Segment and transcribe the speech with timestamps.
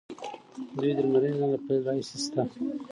[0.77, 2.41] دوی د لمریز نظام له پیل راهیسې شته.